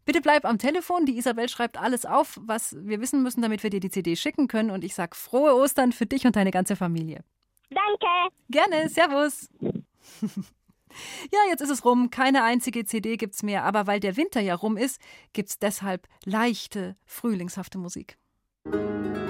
[0.07, 1.05] Bitte bleib am Telefon.
[1.05, 4.47] Die Isabel schreibt alles auf, was wir wissen müssen, damit wir dir die CD schicken
[4.47, 4.71] können.
[4.71, 7.25] Und ich sag frohe Ostern für dich und deine ganze Familie.
[7.69, 8.33] danke.
[8.49, 9.49] Gerne, Servus.
[11.31, 12.09] Ja, jetzt ist es rum.
[12.09, 13.65] Keine einzige CD gibt's mehr.
[13.65, 14.99] Aber weil der Winter ja rum ist,
[15.31, 18.17] gibt's deshalb leichte, frühlingshafte Musik.
[18.63, 19.26] Dore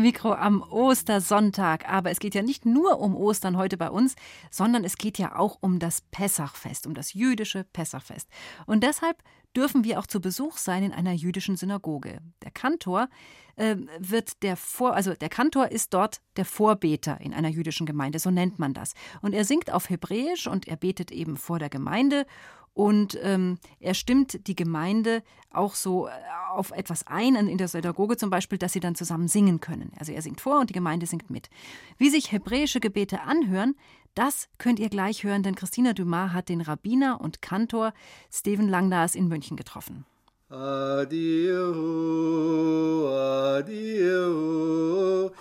[0.00, 1.88] Mikro am Ostersonntag.
[1.88, 4.16] Aber es geht ja nicht nur um Ostern heute bei uns,
[4.50, 8.28] sondern es geht ja auch um das Pessachfest, um das jüdische Pessachfest.
[8.66, 9.22] Und deshalb
[9.56, 12.20] dürfen wir auch zu Besuch sein in einer jüdischen Synagoge.
[12.42, 13.08] Der Kantor
[13.56, 18.18] äh, wird der Vor, also der Kantor ist dort der Vorbeter in einer jüdischen Gemeinde,
[18.18, 18.94] so nennt man das.
[19.22, 22.26] Und er singt auf Hebräisch und er betet eben vor der Gemeinde
[22.72, 26.10] und ähm, er stimmt die Gemeinde auch so äh,
[26.52, 29.92] auf etwas ein, in der Synagoge zum Beispiel, dass sie dann zusammen singen können.
[29.98, 31.50] Also er singt vor und die Gemeinde singt mit.
[31.98, 33.74] Wie sich hebräische Gebete anhören,
[34.14, 37.92] das könnt ihr gleich hören, denn Christina Dumas hat den Rabbiner und Kantor
[38.32, 40.04] Steven Langnas in München getroffen.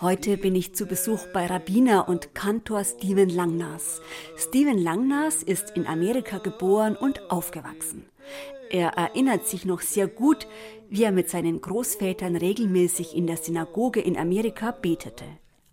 [0.02, 4.02] Heute bin ich zu Besuch bei Rabbiner und Kantor Steven Langnas.
[4.38, 8.06] Steven Langnas ist in Amerika geboren und aufgewachsen.
[8.70, 10.46] Er erinnert sich noch sehr gut,
[10.92, 15.26] wie er mit seinen Großvätern regelmäßig in der Synagoge in Amerika betete.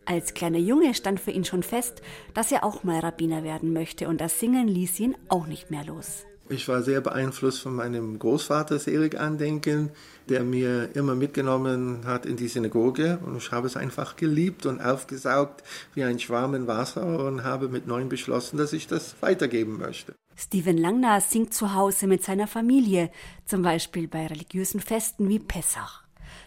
[0.06, 2.00] Als kleiner Junge stand für ihn schon fest,
[2.32, 5.84] dass er auch mal Rabbiner werden möchte und das Singen ließ ihn auch nicht mehr
[5.84, 6.24] los.
[6.48, 9.90] Ich war sehr beeinflusst von meinem Großvater Serik Andenken,
[10.28, 14.80] der mir immer mitgenommen hat in die Synagoge und ich habe es einfach geliebt und
[14.80, 19.78] aufgesaugt wie ein Schwarm in Wasser und habe mit neun beschlossen, dass ich das weitergeben
[19.78, 20.14] möchte.
[20.36, 23.10] Steven Langnas singt zu Hause mit seiner Familie,
[23.44, 26.04] zum Beispiel bei religiösen Festen wie Pessach.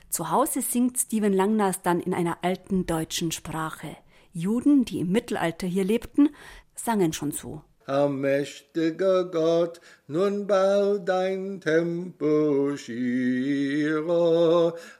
[0.09, 3.97] Zu Hause singt Steven Langnas dann in einer alten deutschen Sprache.
[4.31, 6.29] Juden, die im Mittelalter hier lebten,
[6.75, 7.63] sangen schon so.
[7.89, 14.05] Allmächtiger Gott, nun bau dein Tempel schier,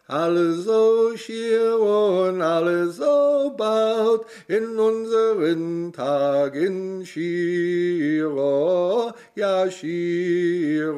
[0.08, 8.34] alle so schier und alle so baut in unseren Tagen schier,
[9.36, 10.94] ja schier,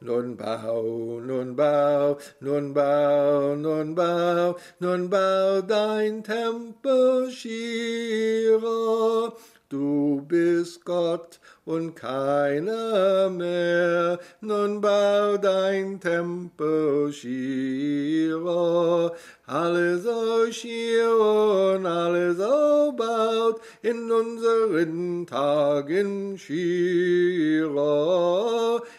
[0.00, 8.60] nun bau, nun bau, nun bau, nun bau, nun bau dein Tempel schier.
[9.70, 11.38] Du bist Gott
[11.70, 19.12] und keiner mehr, nun bau dein Tempel schier,
[19.46, 27.70] alle so schier und alle so baut in unseren Tagen schier,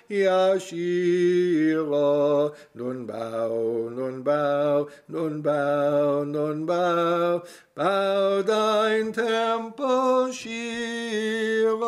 [0.08, 7.42] ja schier, nun bau, nun bau, nun bau, nun bau,
[7.76, 11.82] bau dein Tempel schier.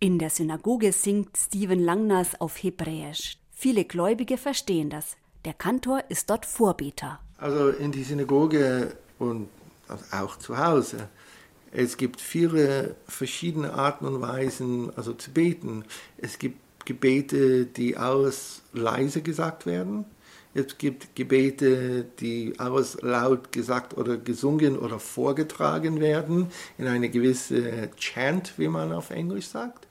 [0.00, 3.38] In der Synagoge singt Steven Langnas auf Hebräisch.
[3.50, 5.16] Viele Gläubige verstehen das.
[5.44, 7.18] Der Kantor ist dort Vorbeter.
[7.36, 9.48] Also in die Synagoge und
[10.12, 11.08] auch zu Hause
[11.72, 15.84] Es gibt viele verschiedene Arten und Weisen, also zu beten.
[16.16, 20.06] Es gibt Gebete, die alles leise gesagt werden.
[20.58, 26.48] Es gibt Gebete, die alles laut gesagt oder gesungen oder vorgetragen werden,
[26.78, 29.86] in eine gewisse Chant, wie man auf Englisch sagt.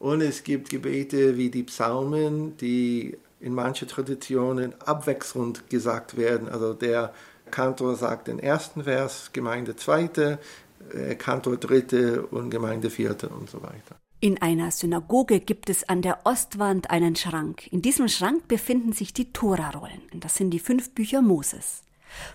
[0.00, 6.48] Und es gibt Gebete wie die Psalmen, die in manchen Traditionen abwechselnd gesagt werden.
[6.48, 7.14] Also der
[7.52, 10.40] Kantor sagt den ersten Vers, Gemeinde zweite,
[10.92, 13.96] äh, Kantor dritte und Gemeinde vierte und so weiter.
[14.20, 17.68] In einer Synagoge gibt es an der Ostwand einen Schrank.
[17.72, 20.02] In diesem Schrank befinden sich die Torarollen.
[20.12, 21.82] Das sind die fünf Bücher Moses.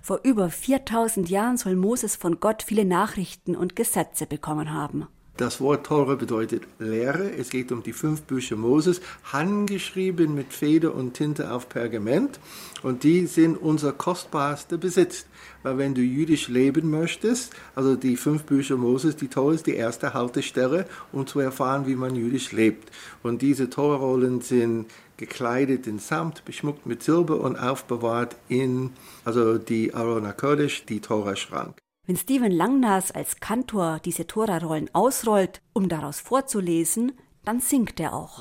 [0.02, 5.08] Vor über 4000 Jahren soll Moses von Gott viele Nachrichten und Gesetze bekommen haben.
[5.36, 7.32] Das Wort Tora bedeutet Lehre.
[7.32, 12.40] Es geht um die fünf Bücher Moses, handgeschrieben mit Feder und Tinte auf Pergament.
[12.84, 15.26] Und die sind unser kostbarster Besitz.
[15.64, 19.76] Weil wenn du jüdisch leben möchtest, also die fünf Bücher Moses, die Tora ist die
[19.76, 22.92] erste Haltestelle, um zu erfahren, wie man jüdisch lebt.
[23.24, 24.86] Und diese Torarollen sind
[25.18, 28.92] gekleidet in Samt, beschmuckt mit Silber und aufbewahrt in,
[29.26, 31.83] also die Arona Kodesh, die Tora-Schrank.
[32.06, 37.14] Wenn Stephen Langnas als Kantor diese Tora-Rollen ausrollt, um daraus vorzulesen,
[37.46, 38.40] dann singt er auch.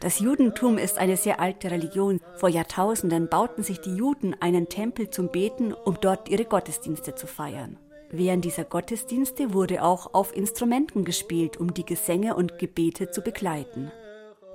[0.00, 2.20] Das Judentum ist eine sehr alte Religion.
[2.36, 7.26] Vor Jahrtausenden bauten sich die Juden einen Tempel zum Beten, um dort ihre Gottesdienste zu
[7.26, 7.76] feiern.
[8.10, 13.92] Während dieser Gottesdienste wurde auch auf Instrumenten gespielt, um die Gesänge und Gebete zu begleiten.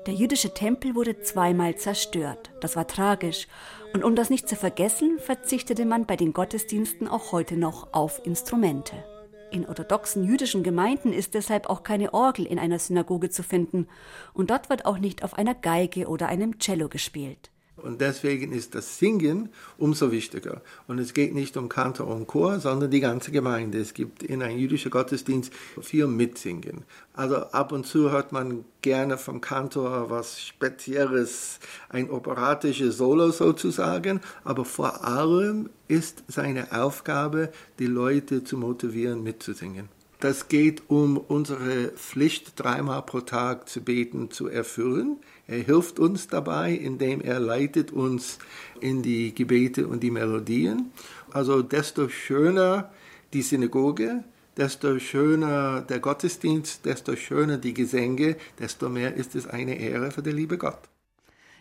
[0.05, 2.51] Der jüdische Tempel wurde zweimal zerstört.
[2.61, 3.47] Das war tragisch.
[3.93, 8.21] Und um das nicht zu vergessen, verzichtete man bei den Gottesdiensten auch heute noch auf
[8.23, 9.03] Instrumente.
[9.51, 13.87] In orthodoxen jüdischen Gemeinden ist deshalb auch keine Orgel in einer Synagoge zu finden.
[14.33, 17.49] Und dort wird auch nicht auf einer Geige oder einem Cello gespielt.
[17.77, 20.61] Und deswegen ist das Singen umso wichtiger.
[20.87, 23.79] Und es geht nicht um Kantor und Chor, sondern die ganze Gemeinde.
[23.79, 25.51] Es gibt in einem jüdischen Gottesdienst
[25.81, 26.85] viel Mitsingen.
[27.13, 31.59] Also ab und zu hört man gerne vom Kantor was Spezielles,
[31.89, 34.21] ein operatisches Solo sozusagen.
[34.45, 39.94] Aber vor allem ist seine Aufgabe, die Leute zu motivieren, mitzusingen.
[40.25, 45.17] Das geht um unsere Pflicht, dreimal pro Tag zu beten, zu erfüllen.
[45.45, 48.39] Er hilft uns dabei, indem er leitet uns
[48.81, 50.91] in die Gebete und die Melodien.
[51.29, 52.91] Also desto schöner
[53.33, 54.23] die Synagoge,
[54.57, 60.23] desto schöner der Gottesdienst, desto schöner die Gesänge, desto mehr ist es eine Ehre für
[60.23, 60.79] den liebe Gott.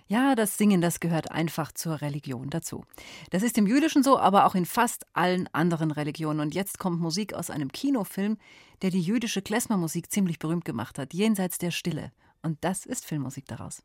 [0.07, 2.85] Ja, das Singen, das gehört einfach zur Religion dazu.
[3.31, 6.41] Das ist im Jüdischen so, aber auch in fast allen anderen Religionen.
[6.41, 8.37] Und jetzt kommt Musik aus einem Kinofilm,
[8.83, 12.13] der die jüdische Klezmermusik ziemlich berühmt gemacht hat, jenseits der Stille.
[12.43, 13.83] Und das ist Filmmusik daraus.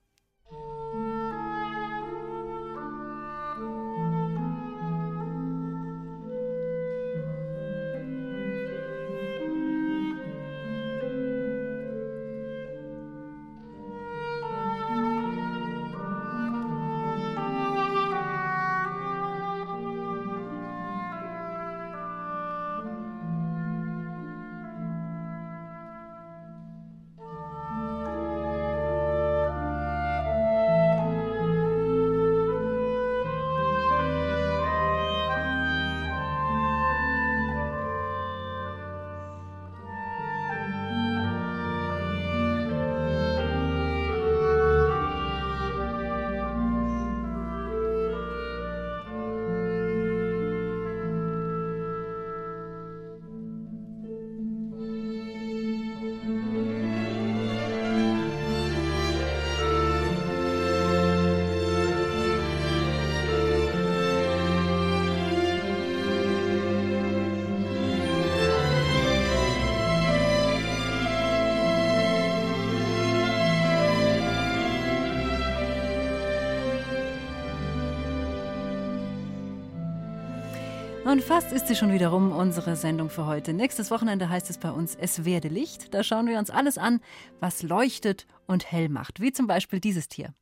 [81.10, 83.52] Und fast ist sie schon wieder rum, unsere Sendung für heute.
[83.52, 85.92] Nächstes Wochenende heißt es bei uns Es werde Licht.
[85.92, 87.02] Da schauen wir uns alles an,
[87.40, 89.20] was leuchtet und hell macht.
[89.20, 90.36] Wie zum Beispiel dieses Tier.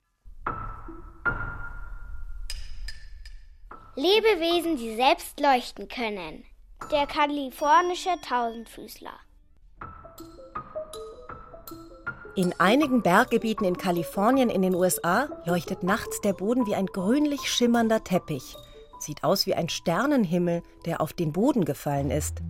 [3.95, 6.43] Lebewesen, die selbst leuchten können.
[6.91, 9.13] Der kalifornische Tausendfüßler.
[12.35, 17.49] In einigen Berggebieten in Kalifornien in den USA leuchtet nachts der Boden wie ein grünlich
[17.49, 18.57] schimmernder Teppich.
[18.99, 22.41] Sieht aus wie ein Sternenhimmel, der auf den Boden gefallen ist.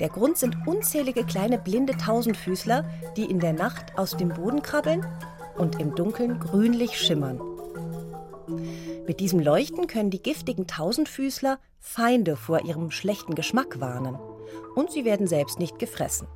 [0.00, 2.84] Der Grund sind unzählige kleine blinde Tausendfüßler,
[3.16, 5.06] die in der Nacht aus dem Boden krabbeln
[5.56, 7.40] und im Dunkeln grünlich schimmern.
[9.06, 14.16] Mit diesem Leuchten können die giftigen Tausendfüßler Feinde vor ihrem schlechten Geschmack warnen.
[14.74, 16.26] Und sie werden selbst nicht gefressen.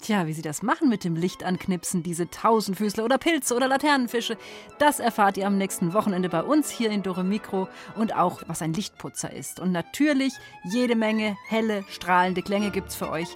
[0.00, 4.38] Tja, wie sie das machen mit dem Licht anknipsen, diese Tausendfüßler oder Pilze oder Laternenfische,
[4.78, 8.62] das erfahrt ihr am nächsten Wochenende bei uns hier in Dore Mikro und auch, was
[8.62, 9.60] ein Lichtputzer ist.
[9.60, 10.32] Und natürlich
[10.64, 13.28] jede Menge helle, strahlende Klänge gibt's für euch.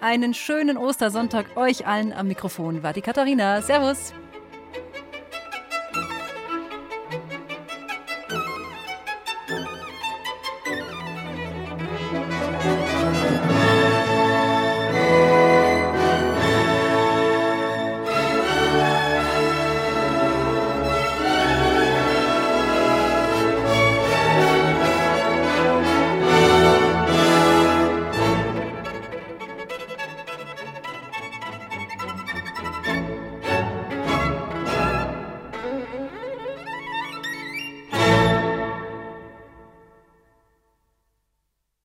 [0.00, 3.60] Einen schönen Ostersonntag euch allen am Mikrofon war die Katharina.
[3.60, 4.12] Servus!